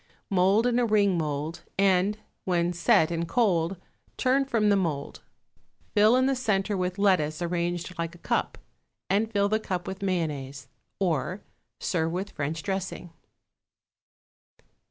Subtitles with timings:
[0.31, 3.77] Mould in a ring mould, and, when set and cold,
[4.17, 5.21] turn from the mould;
[5.93, 8.57] fill in the centre with lettuce arranged like a cup,
[9.11, 10.67] and fill the cup with mayonnaise.
[10.99, 11.43] Or,
[11.79, 13.11] serve with French dressing.